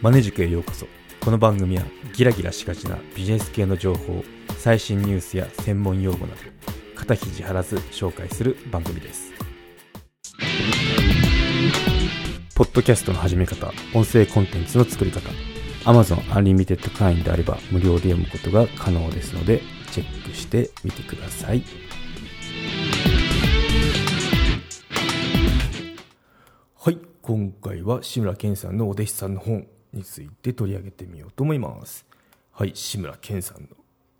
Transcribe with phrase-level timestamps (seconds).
[0.00, 0.86] マネ塾へようこそ。
[1.24, 1.82] この番組は
[2.14, 4.22] ギラギラしがちなビジネス系の情報
[4.56, 6.40] 最新ニュースや専門用語など
[6.94, 9.32] 肩肘張らず紹介する番組です。
[12.54, 15.30] ポッドキャストの始め方音声コンテンツの作り方
[15.84, 21.64] Amazon Unlimited 会員であれば無料で読むことが可能ですのでチェックしてみてください。
[26.76, 29.66] はい今回は志村けんさんのお弟子さんの本
[29.98, 32.06] について取り上げてみようと思います。
[32.52, 33.68] はい志村けんさんの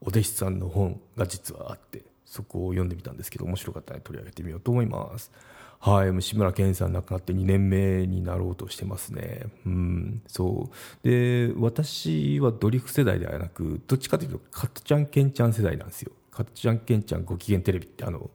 [0.00, 5.30] お弟子さんの本が実はあってそこを読んでみたんですけど面白かったので取り上げてみようと思います。
[5.78, 9.46] はい志村けんさん亡くなって2年目になろうとしてますね。
[9.66, 11.08] うんそう。
[11.08, 16.12] で私はドリフ世代ではなくどっちかというとカットちゃんけんちゃん世代なんですよ。
[16.30, 18.30] カットちゃんけんちゃんご機嫌テレビってあの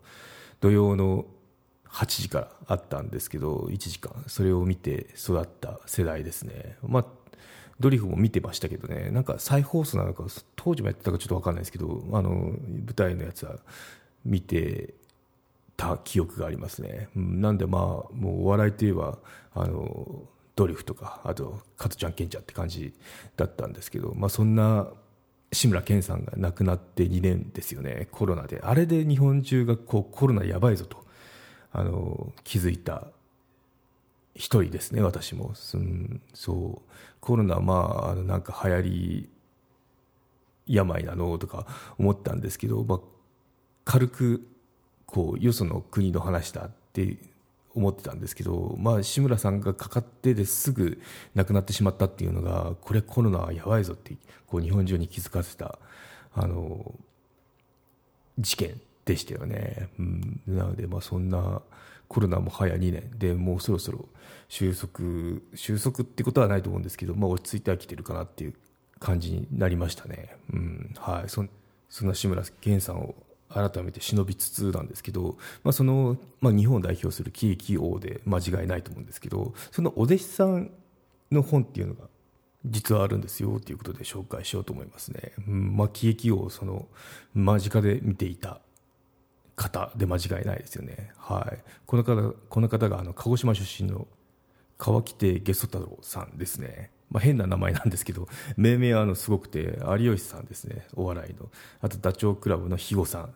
[0.59, 1.25] 土曜の
[1.89, 4.11] 8時からあったんですけど1時間。
[4.27, 6.77] それを見て育った世代ですね。
[6.85, 7.05] まあ
[7.79, 9.11] ドリフも見てましたけどね。
[9.11, 13.57] なんか再放送なのか当時もやってたかちょっと分かんないですけどあの舞台のやつは
[14.25, 14.93] 見て
[15.77, 19.19] た記憶がありますね、なんでまあもうお笑いといえば
[19.53, 20.23] あの
[20.55, 22.93] ドリフとかあと加トちゃんケンちゃんって感じ
[23.35, 24.87] だったんですけど、まあ、そんな
[25.51, 28.07] 志村けんさんが亡くなって2年ですよね。
[28.11, 28.59] コロナで。
[28.63, 31.05] あれで日本中がこうコロナやばいぞと
[31.71, 33.07] あの気づいた
[34.37, 36.91] 一人ですね私も、うん、そう。
[37.19, 39.29] コロナまああのなんか流行り
[40.67, 41.65] 病なのとか
[41.97, 42.99] 思ったんですけど、まあ、
[43.83, 44.47] 軽く
[45.05, 47.17] こうよその国の話だって
[47.73, 51.01] 思ってたんですけど、まあ、志村さんがかかってですぐ
[51.35, 54.15] 亡くなってしまったっていうのがこれコロナはやばいぞって
[54.45, 55.79] こう日本中に気づかせた
[56.33, 56.93] あの
[58.39, 61.61] 事件でしたよね、うん、なのでまあそんな
[62.07, 63.11] コロナも早2年。
[63.17, 64.07] でもうそろそろ
[64.47, 68.53] 収束収束ってことはないと思うんですけど、まあ、落ち着いてはきてるかなっていう
[68.99, 70.93] 感じになりましたね、うん。
[70.97, 71.45] はい、そ
[71.89, 73.15] そんな志村けんさんを
[73.49, 80.71] 改めて忍びつつなんですけど、まあそのまあ、日本を代表する喜劇王で間違いないと思うんですけどそのお弟子さん
[81.31, 82.09] の本っていうのが
[82.65, 85.31] 実はあるんですよということで紹介しようと思いますね。
[85.47, 85.77] うん。
[85.77, 86.87] まあ、喜劇王をその
[87.33, 88.59] 間近で見ていた
[89.57, 91.11] 方で間違いないですよね。
[91.17, 94.07] はい、この方この方があの鹿児島出身の
[94.77, 96.91] 川北ゲソ太郎さんですね。
[97.09, 103.33] まあ、変な名前なんですけど命名はあのすごくて有吉さんですねお笑いのあとダチョウ倶楽部の肥後さん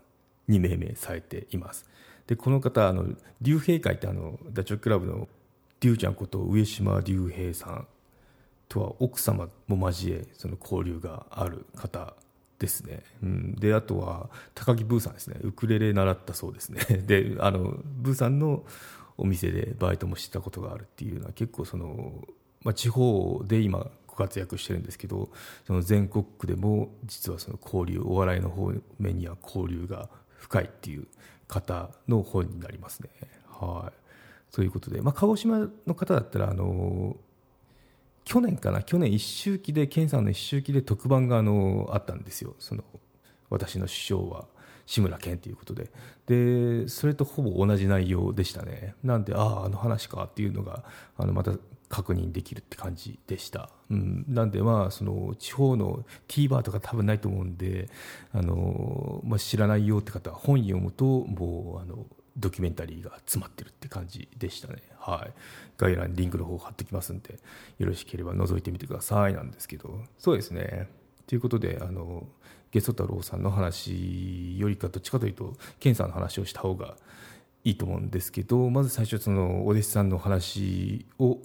[0.49, 1.85] に命名されています
[2.27, 3.05] でこの方あの
[3.39, 5.29] 竜兵会ってあのダチョウ倶楽部の
[5.79, 7.87] 竜ちゃんこと上島竜兵さん
[8.67, 12.13] とは奥様も交えその交流がある方
[12.61, 15.37] ですね、うん、であとは高木ブーさんですね。
[15.41, 16.79] ウクレレ習ったそうですね。
[17.07, 18.63] であのブーさんの
[19.17, 22.23] お店でバイトもしてたことがあるっていうのは結構その、
[22.61, 25.29] まあ、地方で今ご活躍してるんですけど
[25.65, 30.07] その全国区でも実はその交流お笑いの方面には交流が
[30.37, 31.07] 深いっていう
[31.47, 33.09] 方の本になりますね。
[33.47, 37.17] はい、ということで、まあ、鹿児島の方だったらあの
[38.23, 38.83] 去年かな？
[38.83, 42.55] 去年一周期で健さんの一周期で特番があのあったんですよ。
[42.59, 42.83] その
[43.49, 44.45] 私の師匠は
[44.85, 45.91] 志村けんということで。
[46.27, 48.95] でそれとほぼ同じ内容でしたね。
[49.03, 50.83] なんであああの話かっていうのが
[51.17, 51.53] あのまた
[51.91, 57.89] 確認できるって感じでした、うん、なんでまあその地方の TVer とか多分ないと思うんで
[58.31, 62.05] あの、まあ、知らないよって方は本読むともうあの
[62.37, 64.81] ドキュメンタリーが詰まってるって感じでしたね。
[64.97, 65.33] はい。
[65.77, 67.39] 概要欄にリンクの方貼っておきますんで、
[67.77, 70.87] よろしければ覗いてみてくださいなんですけど、そうですね。
[71.27, 72.27] ということで、あの、
[72.71, 76.95] ゲソ太郎さんの話よりかどっちかというと、ケンさんの話をした方が
[77.63, 81.37] いいと思うんですけど、まず最初そのお弟子さんの話を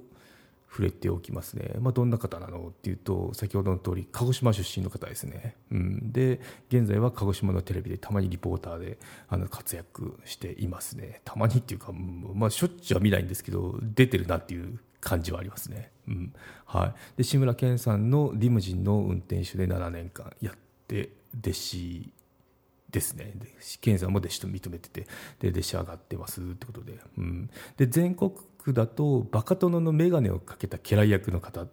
[0.76, 6.38] 触れておきますね、まあ、どんな方なのっていうと先ほどの通り鹿児島出身の方ですね、うん、で
[6.68, 8.98] 現在は鹿児島のテレビでたまにリポーターで
[9.30, 11.22] あの活躍していますね。
[11.24, 11.92] たまにっていうか、
[12.34, 16.34] まあ、しょっちゅうは見ないんですけど出てるなっていう感じはありますね、うん。
[16.66, 20.54] はい、で志村けんさんのリムジンの運転手で7年間やっ
[20.86, 21.08] て
[21.40, 22.12] 弟子
[22.90, 23.32] ですね。
[23.80, 25.06] 健さんも弟子と認めてて
[25.40, 28.32] で弟子上がってますってことで,、うん、で全国
[28.72, 31.66] だとバカ殿の眼鏡をかけた家来役の方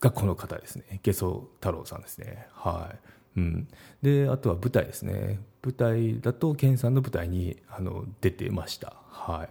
[0.00, 1.00] がこの方ですね。
[1.02, 2.46] 下ソ太郎さんですね。
[2.52, 2.92] は
[3.36, 3.38] い。
[3.38, 3.68] うん、
[4.02, 5.40] であとは舞台ですね。
[5.62, 8.96] 舞台だと健さんの舞台にあの出てました。
[9.08, 9.48] はい。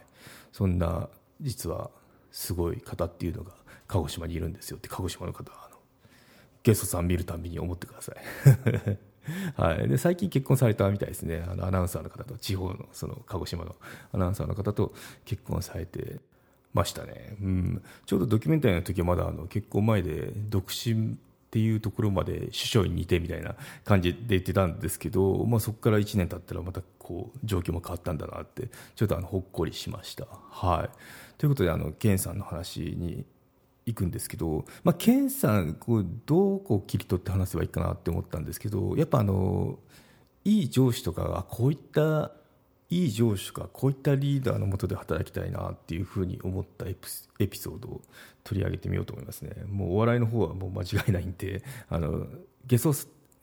[0.51, 1.09] そんな
[1.39, 1.89] 実は
[2.31, 3.53] すごい方っていうのが
[3.87, 5.77] 鹿児島にいるんですよって鹿児島の方はあの
[6.63, 9.10] ゲストさん見るたびに思ってください。
[9.55, 11.45] はい、で最近結婚されたみたいですね。
[11.47, 13.75] あのアナウンサーの方と地方のその鹿児島の
[14.13, 14.93] アナウンサーの方と
[15.25, 16.19] 結婚されて
[16.73, 21.15] ましたね、うん、ちょうどドキュメンタリーの時はまだあの結構前で独身っ
[21.51, 30.25] ていうところまで首相に似てみたいな感じで言ってたんですけど、まあ、そこから1年経ったらまたこう状況も変わったんだなってちょっとあのほっこりしました。
[30.49, 30.89] はい、
[31.37, 33.25] ということであの健さんの話に
[33.93, 39.79] 行くんですけど、まあ、健さんこうどうこう切り取って話せばいいかなって思ったんですけどやっぱあの
[40.43, 42.31] いい上司とかがこういった
[42.89, 48.01] いい上司とかこういったリーダーのもとで働きたいなっていうふうに思ったエピソードを
[48.43, 49.51] 取り上げてみようと思いますね。
[49.69, 52.27] もうお笑いの方はもう間違いないんであの
[52.65, 52.93] ゲソ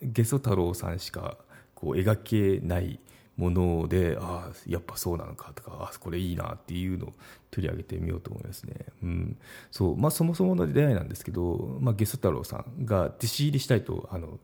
[0.02, 1.38] ゲソ太郎さんしか
[1.74, 3.00] こう描けない
[3.38, 7.12] ものでああやっぱそうなのかとかあこれいいなっていうのを
[7.50, 9.36] 取り上げてみようと思いますね、うん。
[9.70, 9.96] そう。
[9.96, 14.38] まあ、そもそもの出会いなんですけど、まあ、ゲソ太郎さんが弟子入りしたいとあの事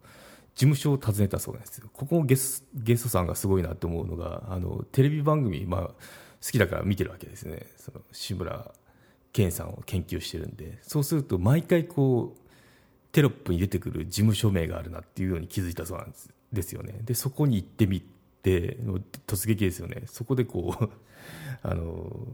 [0.54, 1.88] 務所を訪ねたそうなんですよ。
[1.92, 5.94] ここもゲスゲストさんがすごいなと思うのがあのテレビ番組、まあ、好
[6.52, 7.66] きだから見てるわけですね。
[7.76, 8.72] その志村
[9.32, 10.78] けんさんを研究してるんで。
[10.82, 12.40] そうすると毎回こう
[13.10, 17.00] テロップに出てくる事務所名があるなっていうように気づいたそうなんですですよね。
[17.02, 18.02] でそこに行ってみ
[18.44, 18.76] で
[19.26, 20.04] 突撃ですよね。
[20.06, 20.90] そこでこう
[21.66, 22.28] あの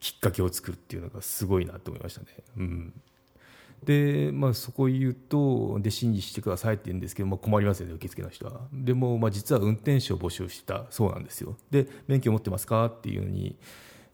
[0.00, 2.26] きっかけを作るっていうのがすごいなと思いましたね。
[2.58, 2.92] うん。
[3.84, 8.60] で、まあ、そこを言うと弟子にしてくださいって言うんですけど、まあ、困りますよね受付の人は。
[8.72, 11.56] でも、まあ、実は運転手を募集したそうなんですよ。
[11.70, 13.56] で免許持ってますかっていうのに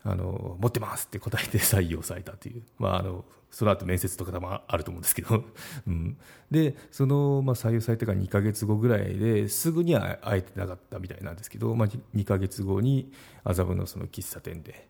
[0.05, 5.45] あの持ってますって答えて採用されたという、まあ、あのその後面接とかもあると思うんですけど、
[5.87, 6.19] うん、
[6.51, 13.13] でその、まあ、採用されてから2か月後ぐらいですぐには会えてなかったみたいなんですけど、まあ、2か月後に
[13.45, 14.89] 麻布のその喫茶店で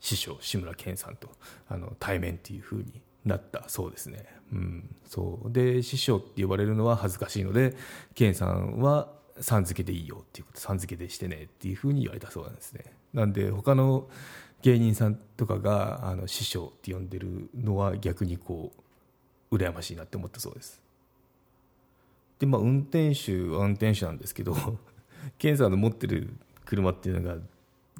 [0.00, 1.30] 師匠志村けんさんと
[1.68, 5.52] あの対面っていうふうになったそうですね、うん、そう。
[5.52, 7.76] で師匠って呼ばれるのは恥ずかしいので
[8.14, 12.84] 健さんはさん付けでいいよっていうことさん付けでしてねっていうふうに言われたそうなんですね。
[13.12, 14.08] なんで他の
[14.62, 18.72] 芸人さんとかがあの師匠って呼んでるのは逆にこ
[19.50, 20.80] う羨ましいなって思ったそうです。
[22.38, 24.56] でまあ運転手は運転手なんですけど
[25.38, 26.32] 健さんの持ってる
[26.64, 27.40] 車っていうのが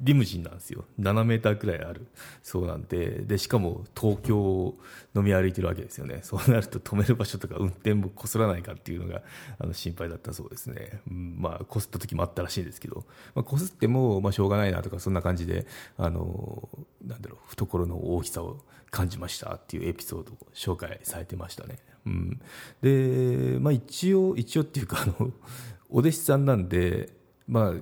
[0.03, 0.85] リムジンなんですよ。
[0.99, 2.07] 7メーターくらいある。
[2.43, 3.23] そうなんで。
[3.23, 4.77] でしかも東京を
[5.15, 6.19] 飲み歩いてるわけですよね。
[6.23, 9.21] そうなると止める場所とか運転もこすらないかっていうのが
[9.59, 15.65] あの心配だったそうですね、うん、まあこすった時もあったらしいんですけど、まあ、こすってもまあしょうがないなとかそんな感じで
[15.97, 16.67] あの
[17.05, 18.59] なんだろう懐の大きさを
[18.91, 22.41] 感じましたっていうエピソードを紹介されてましたね、うん、
[22.81, 25.31] で、まあ、一応一応っていうかあの
[25.89, 27.09] お弟子さんなんで
[27.47, 27.73] まあ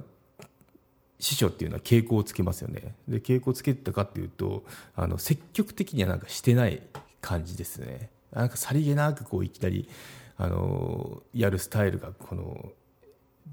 [1.31, 2.93] 師匠っていうのは傾向をつけますよね。
[3.07, 6.81] で傾向をつけてたかっていうとあの積極的にはなんかしてない
[7.21, 8.09] 感じですね。
[8.33, 9.87] なんかさりげなくこういきなり
[10.37, 12.71] あのやるスタイルがこの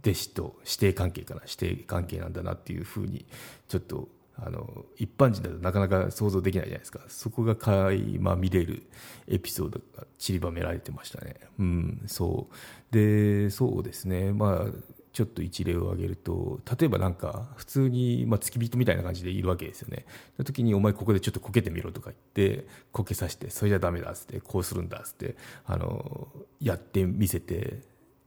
[0.00, 1.42] 弟子と師弟関係かな。
[1.46, 3.26] 師弟関係なんだなっていうふうに
[3.68, 7.00] ちょっとあの一般人だとなかなか想像できないじゃないですか。
[7.08, 8.88] そこが垣間見れる
[9.28, 11.36] エピソードが散りばめられてましたね。
[11.58, 12.94] うんそう。
[12.94, 14.32] でそうですね。
[14.32, 20.06] まあちょっと一例を挙げると例えばなんか普通に、まあ、付き人みたいな感じでいるわけですよね。
[20.38, 25.34] の時に「お前ここでちょっとこけてみろ」とか言ってこけさせて「それじゃダメだ」っつって「こうするんだ」っつって
[25.66, 26.28] あの
[26.60, 27.80] やってみせて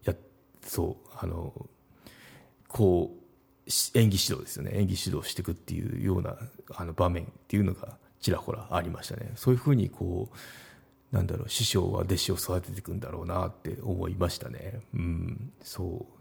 [0.03, 0.13] や
[0.61, 1.69] そうあの
[2.67, 4.71] こう演技指導ですよね。
[4.73, 6.35] 演技指導していくっていうような
[6.75, 9.31] あの場面っていうのがちらほらありましたね。
[9.37, 14.81] そういうふうにこうなんだろう師匠は弟子を育てていくんだろうなって思いましたね。
[14.93, 16.20] うんそう。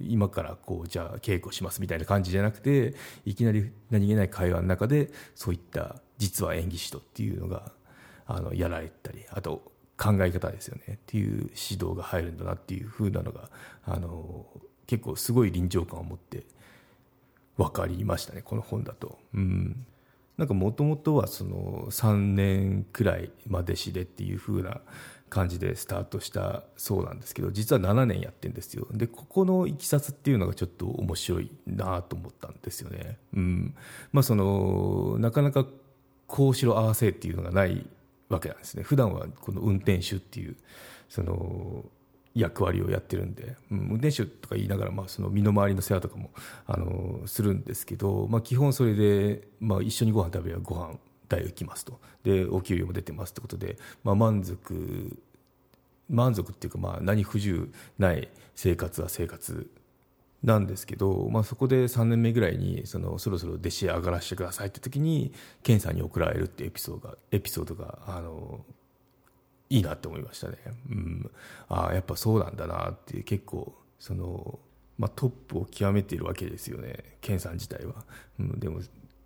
[0.00, 7.72] 今からこうじゃあ稽古しますみたいな感じじゃなくていきなり何気ない会話の中でそういった実は演技指導っていうのが
[8.26, 13.50] あのやられたりあと考え方ですよねっていう指導が入るんだなっていう風なのが
[13.84, 14.46] あの
[14.86, 16.44] 結構すごい臨場感を持って
[17.56, 19.18] 分かりましたねこの本だと。
[19.34, 19.86] うん
[20.36, 24.80] なんかもともとはその3年くらいまでしでっていう風な
[25.34, 28.86] 感じでスタートしたそうなんですけど実は7年やってるんですよ。
[28.92, 33.18] でここのいきさつっていうのがちょっと面白いなと思ったんですよね。
[33.34, 33.74] うん。
[34.12, 35.66] まあそのなかなか
[36.28, 37.84] こうしろ合わせっていうのがない
[38.28, 38.84] わけなんですね。
[38.84, 40.56] 普段はこの運転手っていう
[41.08, 41.84] その
[42.34, 46.30] 役割をやってるんで、うん、運転手とか言いながら、まあ、その身の回りの世話とかも
[46.66, 50.98] あのするんですけど、まあ、基本それで、まあ、一緒にご飯食べればご飯
[51.28, 52.00] 代浮きますと。
[52.24, 55.16] でお給料も出てますってことで、まあ、満足
[56.08, 59.70] 満足っていうか、まあ、何不自由ない生活は生活
[60.42, 65.32] なんですけど、まあ、そこで3年目ぐらいにそのそろそろ弟子上がらせてくださいって時に
[65.62, 68.60] 健さんに送られるってエピソードがエピソードがあの
[69.70, 70.58] いいなって思いましたね、
[70.90, 71.30] うん、
[71.68, 74.58] ああやっぱそうなんだなって結構その、
[74.98, 77.94] まあ、トップを極めているわけですよね健さん自体は、
[78.38, 78.80] うん、でも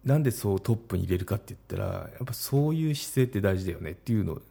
[0.04, 4.42] なんでそうトップに入れるかって言ったらやっぱそういう姿勢って大事だよねっていうのを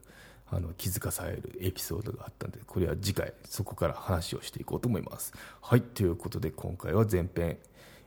[0.50, 5.34] あの気づかされるエピソードがあったんでこれは次回そこから話をしていこうと思います。
[5.62, 7.58] はいということで今回は前編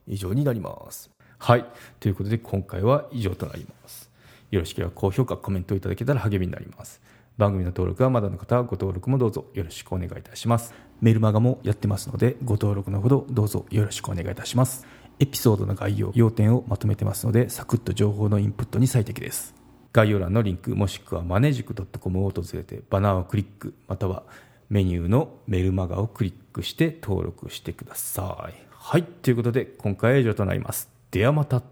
[0.07, 1.11] 以上になります。
[1.39, 1.65] はい
[2.01, 4.11] ということで今回は以上となります。
[4.51, 7.01] よろしければ高評価コメントいただけたら励みになります。
[7.37, 10.75] 番組の登録はまだの方はご登録もどうぞよろしくお願いいたします。
[11.01, 14.87] メルマガもやってますのでご登録のほどどうぞよろしくお願いいたします。
[15.19, 19.60] エピソードの概要要点をまとめてますのでサクッと情報のインプットに最適です。
[19.93, 24.23] 概要欄のリンクもしくはマネジク .com を訪れてバナーをクリックまたは
[24.69, 28.55] メニューのメルマガをクリックして登録してください。
[28.71, 30.89] はいということで今回は以上となります。
[31.11, 31.63] ではまた。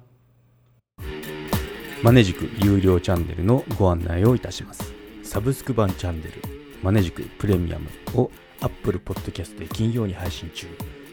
[2.03, 4.93] マネジク有料チャンネルのご案内をいたします。
[5.23, 6.33] サブスク版チャンネル
[6.83, 10.67] マネジクプレミアムを Apple Podcast で金曜に配信中。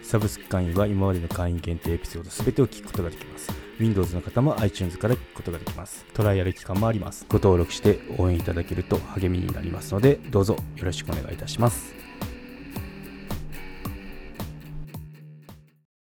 [0.03, 3.64] サブスク会員は今までの会員限定エピソード全てを聞くことができます。
[3.79, 6.05] Windows の方も iTunes から聞くことができます。
[6.13, 7.25] トライアル期間もあります。
[7.29, 12.04] ご登録して応援いただけると励みになりますのでどうぞよろしくお願いいたします。